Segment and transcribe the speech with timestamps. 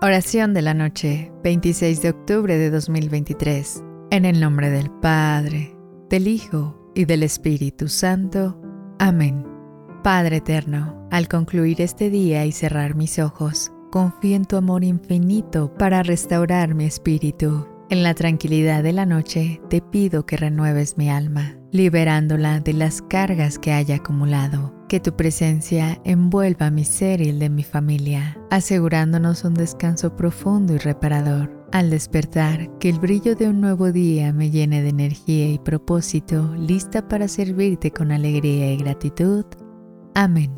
[0.00, 3.82] Oración de la noche, 26 de octubre de 2023.
[4.12, 5.76] En el nombre del Padre,
[6.08, 8.56] del Hijo y del Espíritu Santo.
[9.00, 9.44] Amén.
[10.04, 15.74] Padre eterno, al concluir este día y cerrar mis ojos, confío en tu amor infinito
[15.74, 17.66] para restaurar mi espíritu.
[17.90, 23.02] En la tranquilidad de la noche te pido que renueves mi alma, liberándola de las
[23.02, 28.38] cargas que haya acumulado que tu presencia envuelva mi ser y el de mi familia,
[28.50, 31.56] asegurándonos un descanso profundo y reparador.
[31.70, 36.54] Al despertar, que el brillo de un nuevo día me llene de energía y propósito,
[36.56, 39.44] lista para servirte con alegría y gratitud.
[40.14, 40.57] Amén.